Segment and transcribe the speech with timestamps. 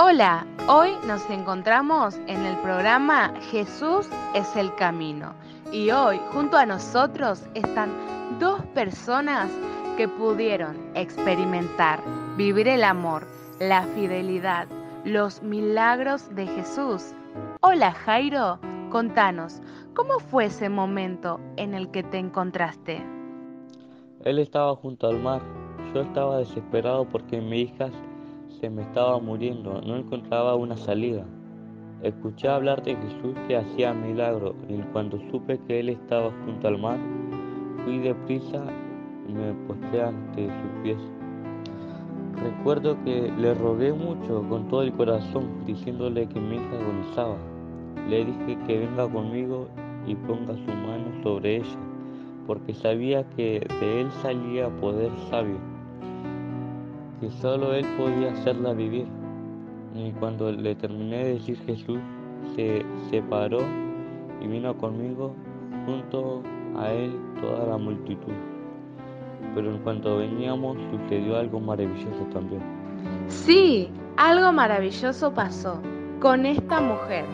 [0.00, 5.34] Hola, hoy nos encontramos en el programa Jesús es el Camino
[5.72, 7.90] y hoy junto a nosotros están
[8.38, 9.50] dos personas
[9.96, 12.00] que pudieron experimentar,
[12.36, 13.26] vivir el amor,
[13.58, 14.68] la fidelidad,
[15.04, 17.12] los milagros de Jesús.
[17.60, 18.60] Hola Jairo,
[18.90, 19.60] contanos,
[19.96, 23.04] ¿cómo fue ese momento en el que te encontraste?
[24.24, 25.42] Él estaba junto al mar,
[25.92, 27.90] yo estaba desesperado porque mi hija
[28.60, 31.24] se me estaba muriendo, no encontraba una salida.
[32.02, 36.78] Escuché hablar de Jesús que hacía milagros y cuando supe que él estaba junto al
[36.78, 36.98] mar,
[37.84, 38.64] fui deprisa
[39.28, 40.98] y me postré ante sus pies.
[42.42, 47.36] Recuerdo que le rogué mucho con todo el corazón, diciéndole que mi hija agonizaba.
[48.08, 49.68] Le dije que venga conmigo
[50.06, 51.78] y ponga su mano sobre ella,
[52.46, 55.77] porque sabía que de él salía poder sabio
[57.20, 59.06] que solo Él podía hacerla vivir.
[59.94, 61.98] Y cuando le terminé de decir Jesús,
[62.54, 63.60] se separó
[64.40, 65.34] y vino conmigo
[65.86, 66.42] junto
[66.76, 68.32] a Él toda la multitud.
[69.54, 72.62] Pero en cuanto veníamos sucedió algo maravilloso también.
[73.28, 75.80] Sí, algo maravilloso pasó
[76.20, 77.24] con esta mujer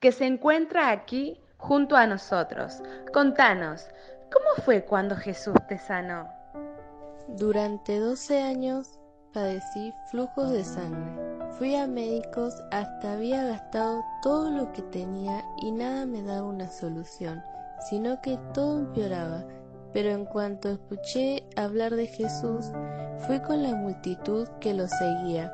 [0.00, 2.82] que se encuentra aquí junto a nosotros.
[3.12, 3.88] Contanos,
[4.32, 6.28] ¿cómo fue cuando Jesús te sanó?
[7.28, 8.98] Durante 12 años
[9.36, 11.12] padecí flujos de sangre.
[11.58, 16.70] Fui a médicos, hasta había gastado todo lo que tenía y nada me daba una
[16.70, 17.42] solución,
[17.90, 19.44] sino que todo empeoraba.
[19.92, 22.72] Pero en cuanto escuché hablar de Jesús,
[23.26, 25.52] fui con la multitud que lo seguía.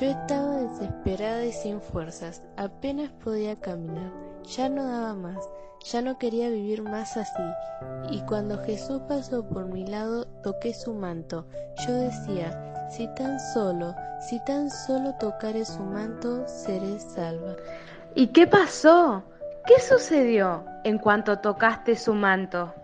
[0.00, 5.48] Yo estaba desesperada y sin fuerzas, apenas podía caminar, ya no daba más,
[5.84, 7.42] ya no quería vivir más así.
[8.10, 11.46] Y cuando Jesús pasó por mi lado, toqué su manto.
[11.86, 17.56] Yo decía, si tan solo, si tan solo tocare su manto, seré salva.
[18.14, 19.22] ¿Y qué pasó?
[19.66, 22.74] ¿Qué sucedió en cuanto tocaste su manto?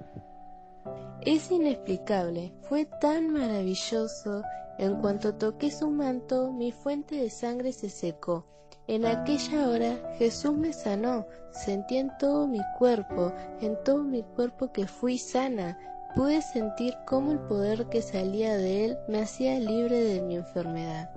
[1.23, 4.43] Es inexplicable, fue tan maravilloso.
[4.79, 8.47] En cuanto toqué su manto, mi fuente de sangre se secó.
[8.87, 14.71] En aquella hora Jesús me sanó, sentí en todo mi cuerpo, en todo mi cuerpo
[14.71, 15.77] que fui sana,
[16.17, 21.11] pude sentir cómo el poder que salía de él me hacía libre de mi enfermedad.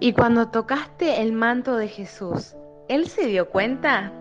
[0.00, 2.56] Y cuando tocaste el manto de Jesús,
[2.88, 4.12] ¿él se dio cuenta?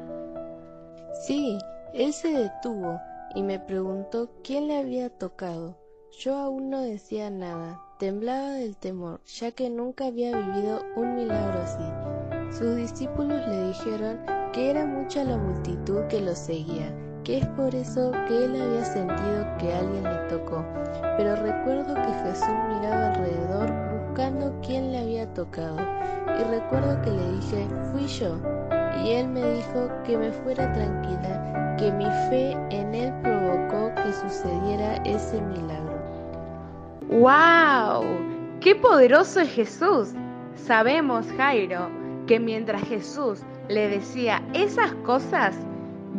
[1.26, 1.58] Sí,
[1.96, 3.02] él se detuvo
[3.34, 5.76] y me preguntó quién le había tocado.
[6.20, 11.60] Yo aún no decía nada, temblaba del temor, ya que nunca había vivido un milagro
[11.62, 12.56] así.
[12.56, 14.20] Sus discípulos le dijeron
[14.54, 18.86] que era mucha la multitud que lo seguía que es por eso que él había
[18.86, 20.64] sentido que alguien le tocó.
[21.18, 23.72] Pero recuerdo que Jesús miraba alrededor
[24.08, 25.78] buscando quién le había tocado.
[26.40, 28.38] Y recuerdo que le dije, fui yo.
[29.04, 34.14] Y él me dijo que me fuera tranquila, que mi fe en él provocó que
[34.14, 35.98] sucediera ese milagro.
[37.10, 38.04] ¡Wow!
[38.60, 40.14] ¡Qué poderoso es Jesús!
[40.56, 41.90] Sabemos, Jairo,
[42.28, 45.56] que mientras Jesús le decía esas cosas,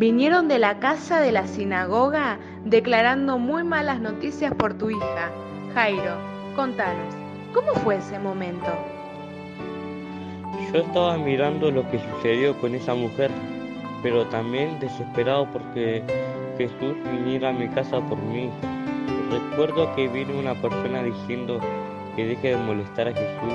[0.00, 5.30] Vinieron de la casa de la sinagoga declarando muy malas noticias por tu hija.
[5.74, 6.14] Jairo,
[6.56, 7.14] contanos,
[7.52, 8.64] ¿cómo fue ese momento?
[10.72, 13.30] Yo estaba mirando lo que sucedió con esa mujer,
[14.02, 16.02] pero también desesperado porque
[16.56, 18.48] Jesús viniera a mi casa por mí.
[19.30, 21.60] Recuerdo que vino una persona diciendo
[22.16, 23.52] que deje de molestar a Jesús,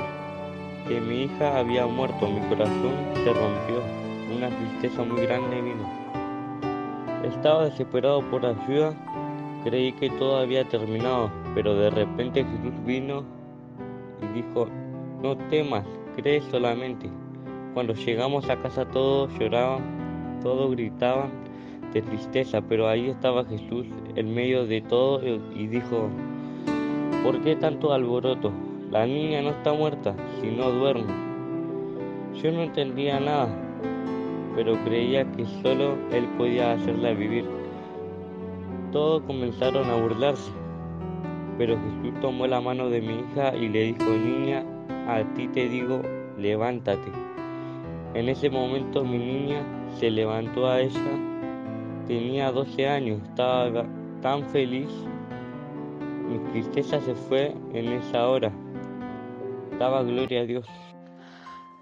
[0.87, 3.81] que mi hija había muerto, mi corazón se rompió,
[4.37, 6.04] una tristeza muy grande vino.
[7.25, 8.93] Estaba desesperado por ayuda,
[9.63, 13.23] creí que todo había terminado, pero de repente Jesús vino
[14.21, 14.67] y dijo,
[15.23, 17.09] no temas, cree solamente.
[17.73, 21.31] Cuando llegamos a casa todos lloraban, todos gritaban
[21.93, 26.09] de tristeza, pero ahí estaba Jesús en medio de todo y dijo,
[27.23, 28.51] ¿por qué tanto alboroto?
[28.91, 31.11] La niña no está muerta, sino duerme.
[32.35, 33.47] Yo no entendía nada,
[34.55, 37.45] pero creía que solo él podía hacerla vivir.
[38.91, 40.51] Todos comenzaron a burlarse,
[41.57, 44.63] pero Jesús tomó la mano de mi hija y le dijo, niña,
[45.07, 46.01] a ti te digo,
[46.37, 47.11] levántate.
[48.13, 49.61] En ese momento mi niña
[49.99, 51.01] se levantó a ella,
[52.07, 53.85] tenía 12 años, estaba
[54.21, 54.89] tan feliz,
[56.29, 58.51] mi tristeza se fue en esa hora.
[59.77, 60.65] Daba gloria a Dios.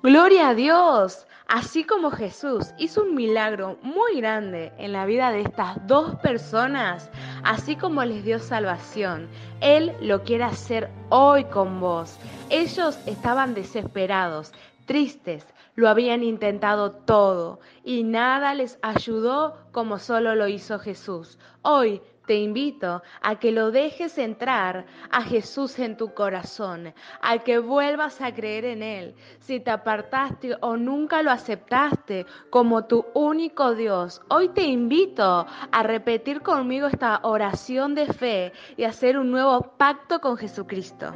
[0.02, 1.28] Gloria a Dios.
[1.56, 7.12] Así como Jesús hizo un milagro muy grande en la vida de estas dos personas,
[7.44, 9.30] así como les dio salvación,
[9.62, 12.18] Él lo quiere hacer hoy con vos.
[12.50, 14.52] Ellos estaban desesperados,
[14.88, 15.46] tristes,
[15.76, 21.38] lo habían intentado todo y nada les ayudó como solo lo hizo Jesús.
[21.62, 27.60] Hoy te invito a que lo dejes entrar a Jesús en tu corazón, a que
[27.60, 29.16] vuelvas a creer en Él.
[29.40, 35.84] Si te apartaste o nunca lo aceptaste como tu único Dios, hoy te invito a
[35.84, 41.14] repetir conmigo esta oración de fe y hacer un nuevo pacto con Jesucristo.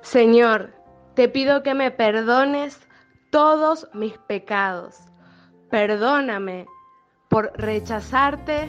[0.00, 0.72] Señor,
[1.14, 2.80] te pido que me perdones
[3.30, 4.96] todos mis pecados.
[5.68, 6.66] Perdóname
[7.28, 8.68] por rechazarte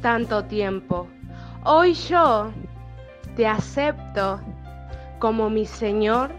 [0.00, 1.06] tanto tiempo.
[1.64, 2.50] Hoy yo
[3.36, 4.40] te acepto
[5.18, 6.30] como mi Señor,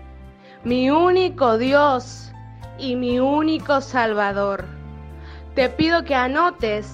[0.64, 2.32] mi único Dios
[2.78, 4.66] y mi único Salvador.
[5.56, 6.92] Te pido que anotes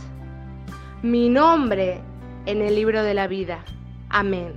[1.02, 2.02] mi nombre
[2.46, 3.60] en el libro de la vida.
[4.10, 4.54] Amén.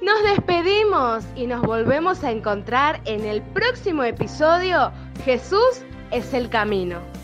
[0.00, 4.92] Nos despedimos y nos volvemos a encontrar en el próximo episodio.
[5.24, 5.82] Jesús
[6.12, 7.17] es el camino.